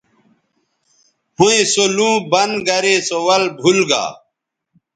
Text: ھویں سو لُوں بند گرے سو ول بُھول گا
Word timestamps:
ھویں 1.37 1.61
سو 1.73 1.83
لُوں 1.95 2.15
بند 2.31 2.55
گرے 2.67 2.95
سو 3.07 3.17
ول 3.25 3.43
بُھول 3.57 3.79
گا 3.89 4.03